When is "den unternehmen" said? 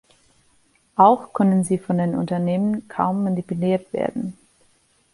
1.99-2.87